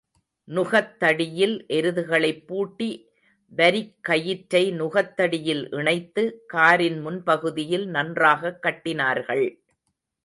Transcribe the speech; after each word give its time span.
நுகத்தடியில் 0.47 1.65
எருதுகளைப் 1.69 2.47
பூட்டி 2.47 3.09
வரிக்கயிற்றை 3.57 4.71
நுகத் 4.71 5.13
தடியில் 5.17 5.73
இணைத்து, 5.73 6.43
காரின் 6.47 7.05
முன்பகுதியில் 7.07 7.85
நன்றாகக் 7.85 8.63
கட்டினார்கள். 8.63 9.45